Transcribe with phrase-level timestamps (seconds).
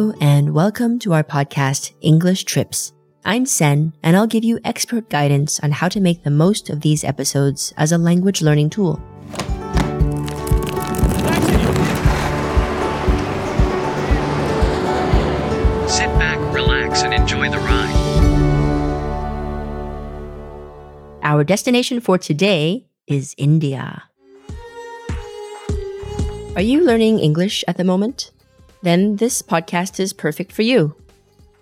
[0.00, 2.94] Hello, and welcome to our podcast, English Trips.
[3.26, 6.80] I'm Sen, and I'll give you expert guidance on how to make the most of
[6.80, 8.94] these episodes as a language learning tool.
[15.86, 17.92] Sit back, relax, and enjoy the ride.
[21.22, 24.04] Our destination for today is India.
[26.56, 28.30] Are you learning English at the moment?
[28.82, 30.94] Then this podcast is perfect for you.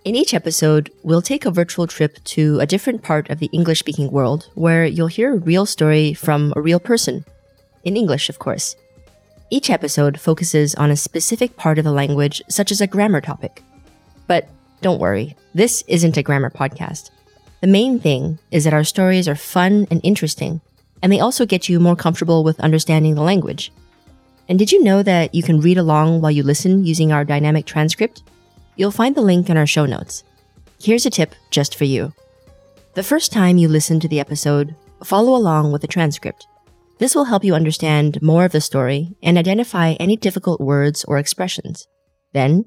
[0.04, 3.80] In each episode, we'll take a virtual trip to a different part of the English
[3.80, 7.24] speaking world where you'll hear a real story from a real person.
[7.82, 8.76] In English, of course.
[9.50, 13.62] Each episode focuses on a specific part of the language, such as a grammar topic.
[14.26, 14.48] But
[14.80, 17.10] don't worry, this isn't a grammar podcast.
[17.60, 20.60] The main thing is that our stories are fun and interesting,
[21.02, 23.72] and they also get you more comfortable with understanding the language.
[24.48, 27.66] And did you know that you can read along while you listen using our dynamic
[27.66, 28.22] transcript?
[28.76, 30.24] You'll find the link in our show notes.
[30.80, 32.12] Here's a tip just for you.
[32.94, 34.74] The first time you listen to the episode,
[35.04, 36.46] follow along with the transcript.
[36.98, 41.18] This will help you understand more of the story and identify any difficult words or
[41.18, 41.86] expressions.
[42.32, 42.64] Then,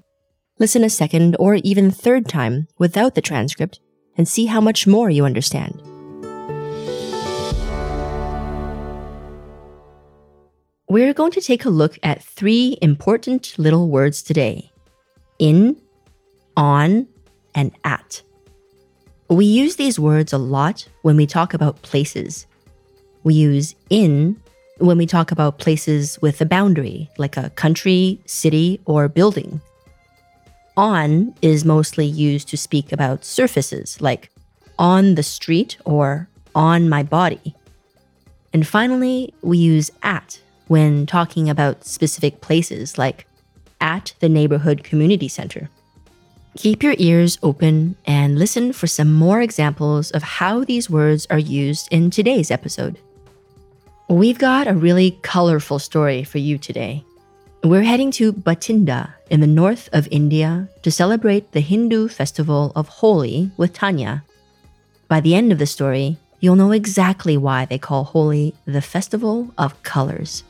[0.60, 3.80] listen a second or even third time without the transcript
[4.18, 5.82] and see how much more you understand.
[10.92, 14.70] We're going to take a look at three important little words today
[15.40, 15.82] in,
[16.58, 17.08] on,
[17.56, 18.22] and at.
[19.30, 22.46] We use these words a lot when we talk about places.
[23.24, 24.36] We use in
[24.80, 29.62] when we talk about places with a boundary, like a country, city, or building.
[30.76, 34.30] On is mostly used to speak about surfaces, like
[34.78, 37.56] on the street or on my body.
[38.52, 40.38] And finally, we use at
[40.72, 43.28] when talking about specific places like
[43.82, 45.70] at the neighborhood community center.
[46.56, 51.38] Keep your ears open and listen for some more examples of how these words are
[51.38, 52.98] used in today's episode.
[54.08, 57.04] We've got a really colorful story for you today.
[57.66, 62.88] We're heading to Bathinda in the north of India to celebrate the Hindu festival of
[62.88, 64.24] Holi with Tanya.
[65.10, 69.54] By the end of the story, you'll know exactly why they call Holi the Festival
[69.58, 70.46] of Colors.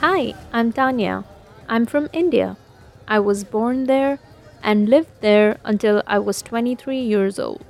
[0.00, 1.24] Hi, I'm Tanya.
[1.68, 2.56] I'm from India.
[3.08, 4.20] I was born there
[4.62, 7.64] and lived there until I was 23 years old.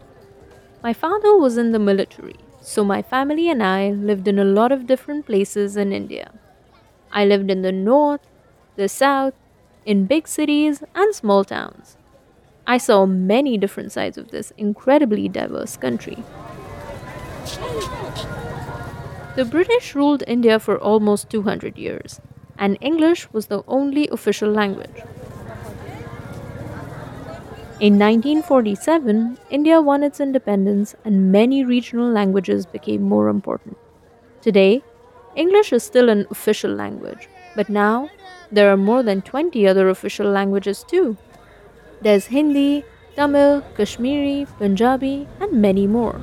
[0.82, 4.72] My father was in the military, so my family and I lived in a lot
[4.72, 6.30] of different places in India.
[7.10, 8.20] I lived in the north,
[8.76, 9.32] the south,
[9.86, 11.96] in big cities, and small towns.
[12.66, 16.22] I saw many different sides of this incredibly diverse country.
[19.38, 22.20] The British ruled India for almost 200 years,
[22.58, 24.98] and English was the only official language.
[27.78, 33.78] In 1947, India won its independence and many regional languages became more important.
[34.42, 34.82] Today,
[35.36, 38.10] English is still an official language, but now
[38.50, 41.16] there are more than 20 other official languages too.
[42.02, 42.82] There's Hindi,
[43.14, 46.20] Tamil, Kashmiri, Punjabi, and many more.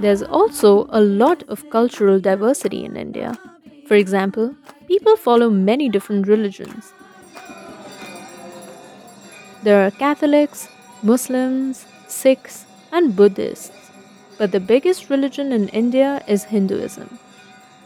[0.00, 3.36] There's also a lot of cultural diversity in India.
[3.86, 4.54] For example,
[4.86, 6.92] people follow many different religions.
[9.64, 10.68] There are Catholics,
[11.02, 13.72] Muslims, Sikhs, and Buddhists.
[14.38, 17.18] But the biggest religion in India is Hinduism.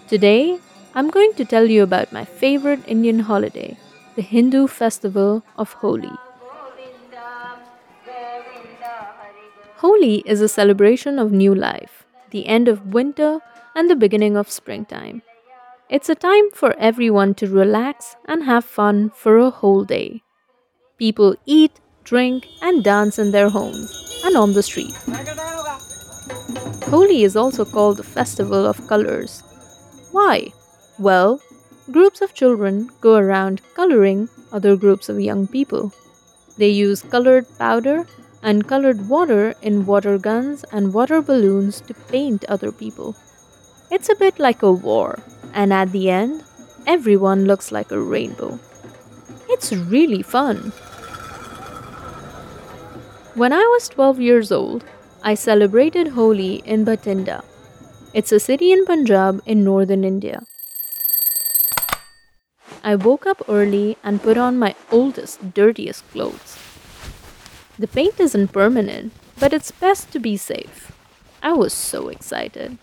[0.07, 0.59] Today,
[0.95, 3.79] I'm going to tell you about my favorite Indian holiday,
[4.17, 6.13] the Hindu festival of Holi.
[9.77, 12.02] Holi is a celebration of new life,
[12.33, 13.39] the end of winter,
[13.75, 15.23] and the beginning of springtime.
[15.89, 20.23] It's a time for everyone to relax and have fun for a whole day.
[20.99, 24.95] People eat, drink, and dance in their homes and on the street.
[26.89, 29.43] Holi is also called the Festival of Colors.
[30.13, 30.53] Why?
[30.99, 31.41] Well,
[31.91, 35.93] groups of children go around coloring other groups of young people.
[36.59, 38.07] They use colored powder
[38.43, 43.15] and colored water in water guns and water balloons to paint other people.
[43.91, 45.21] It's a bit like a war,
[45.53, 46.43] and at the end,
[46.87, 48.59] everyone looks like a rainbow.
[49.49, 50.73] It's really fun.
[53.35, 54.85] When I was 12 years old,
[55.23, 57.45] I celebrated Holi in Bathinda.
[58.13, 60.43] It's a city in Punjab in northern India.
[62.85, 66.72] I woke up early and put on my oldest, dirtiest clothes.
[67.79, 70.93] The paint isn't permanent, but it's best to be safe.
[71.43, 72.79] I was so excited.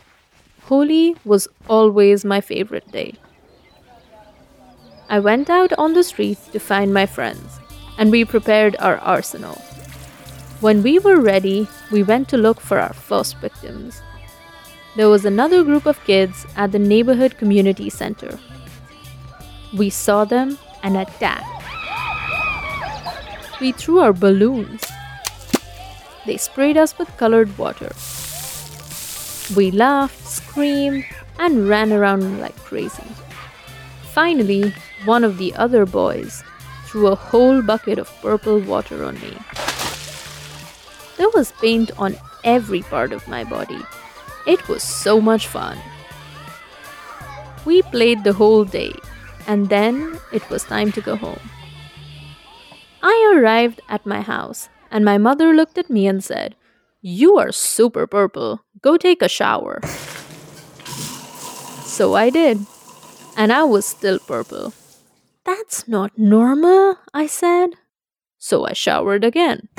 [0.64, 3.16] Holi was always my favorite day.
[5.10, 7.60] I went out on the street to find my friends,
[7.98, 9.56] and we prepared our arsenal.
[10.60, 14.02] When we were ready, we went to look for our first victims.
[14.96, 18.38] There was another group of kids at the neighborhood community center.
[19.74, 21.59] We saw them and attacked.
[23.60, 24.86] We threw our balloons.
[26.26, 27.92] They sprayed us with colored water.
[29.56, 31.06] We laughed, screamed,
[31.38, 33.04] and ran around like crazy.
[34.14, 34.74] Finally,
[35.06, 36.44] one of the other boys
[36.86, 39.38] threw a whole bucket of purple water on me.
[41.18, 43.82] There was paint on every part of my body.
[44.48, 45.78] It was so much fun.
[47.66, 48.94] We played the whole day,
[49.48, 51.40] and then it was time to go home.
[53.30, 56.56] Arrived at my house, and my mother looked at me and said,
[57.02, 58.66] You are super purple.
[58.82, 59.82] Go take a shower.
[61.86, 62.66] So I did,
[63.38, 64.74] and I was still purple.
[65.46, 67.76] That's not normal, I said.
[68.38, 69.70] So I showered again.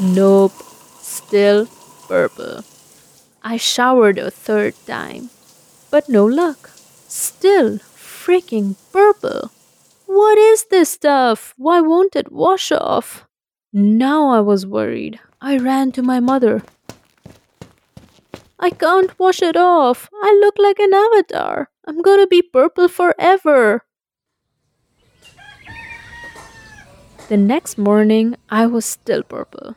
[0.00, 0.56] Nope,
[1.00, 1.68] still
[2.08, 2.64] purple.
[3.42, 5.30] I showered a third time,
[5.90, 6.70] but no luck.
[7.06, 9.50] Still freaking purple.
[10.12, 11.54] What is this stuff?
[11.56, 13.28] Why won't it wash off?
[13.72, 15.20] Now I was worried.
[15.40, 16.64] I ran to my mother.
[18.58, 20.08] I can't wash it off.
[20.20, 21.70] I look like an avatar.
[21.86, 23.84] I'm gonna be purple forever.
[27.28, 29.76] The next morning, I was still purple.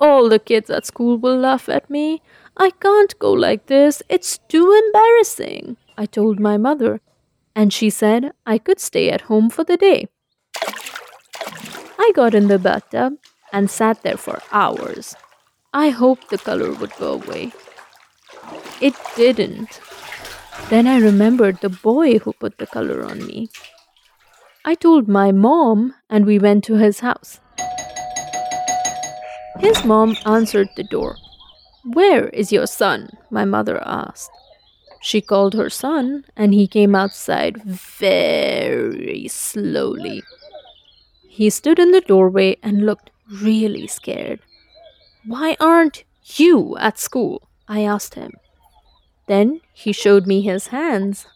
[0.00, 2.22] All the kids at school will laugh at me.
[2.56, 4.02] I can't go like this.
[4.08, 7.02] It's too embarrassing, I told my mother
[7.54, 10.08] and she said I could stay at home for the day.
[11.98, 13.14] I got in the bathtub
[13.52, 15.14] and sat there for hours.
[15.72, 17.52] I hoped the color would go away.
[18.80, 19.80] It didn't.
[20.68, 23.50] Then I remembered the boy who put the color on me.
[24.64, 27.40] I told my mom, and we went to his house.
[29.58, 31.16] His mom answered the door.
[31.84, 33.10] Where is your son?
[33.30, 34.30] my mother asked.
[35.02, 40.22] She called her son, and he came outside very slowly.
[41.28, 43.10] He stood in the doorway and looked
[43.42, 44.40] really scared.
[45.26, 46.04] Why aren't
[46.36, 47.48] you at school?
[47.68, 48.32] I asked him.
[49.28, 51.26] Then he showed me his hands.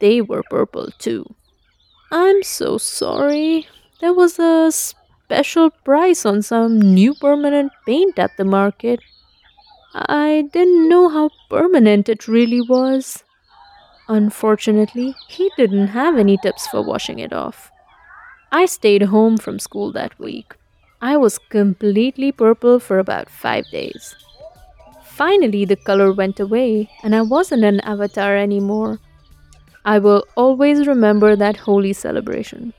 [0.00, 1.34] They were purple too.
[2.12, 3.68] I'm so sorry.
[4.00, 9.00] There was a special price on some new permanent paint at the market.
[9.94, 13.24] I didn't know how permanent it really was.
[14.08, 17.70] Unfortunately, he didn't have any tips for washing it off.
[18.52, 20.54] I stayed home from school that week.
[21.00, 24.14] I was completely purple for about five days.
[25.04, 28.98] Finally, the color went away, and I wasn't an avatar anymore.
[29.84, 32.74] I will always remember that Holi celebration.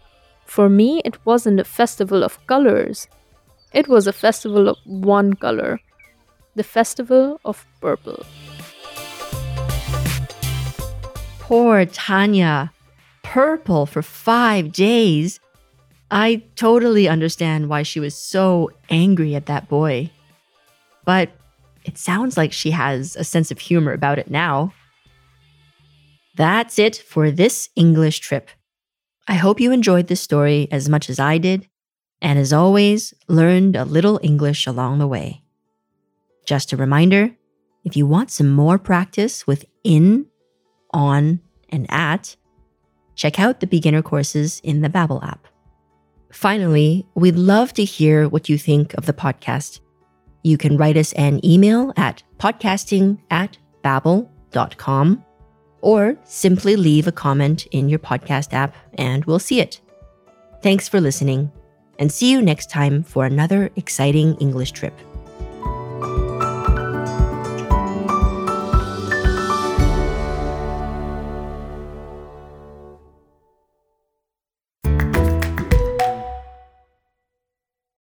[0.46, 3.08] For me, it wasn't a festival of colors,
[3.74, 5.80] it was a festival of one color
[6.56, 8.26] the Festival of Purple.
[11.40, 12.72] Poor Tanya.
[13.24, 15.40] Purple for five days.
[16.12, 20.12] I totally understand why she was so angry at that boy.
[21.06, 21.32] But
[21.86, 24.74] it sounds like she has a sense of humor about it now.
[26.36, 28.50] That's it for this English trip.
[29.28, 31.68] I hope you enjoyed this story as much as I did,
[32.22, 35.44] and as always, learned a little English along the way.
[36.50, 37.30] Just a reminder
[37.84, 40.26] if you want some more practice with in,
[40.92, 42.36] on, and at,
[43.14, 45.46] check out the beginner courses in the Babbel app.
[46.32, 49.80] Finally, we'd love to hear what you think of the podcast.
[50.44, 55.24] You can write us an email at podcasting at babbel.com
[55.82, 59.82] or simply leave a comment in your podcast app and we'll see it.
[60.64, 61.52] Thanks for listening
[62.00, 65.00] and see you next time for another exciting English trip.